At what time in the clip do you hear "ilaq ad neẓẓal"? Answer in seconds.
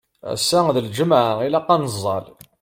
1.45-2.25